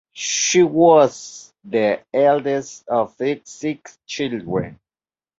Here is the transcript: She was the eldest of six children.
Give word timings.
She 0.13 0.63
was 0.63 1.53
the 1.63 2.01
eldest 2.11 2.87
of 2.89 3.15
six 3.51 3.99
children. 4.07 4.79